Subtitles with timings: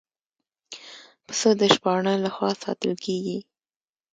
[1.25, 3.39] پسه د شپانه له خوا ساتل کېږي.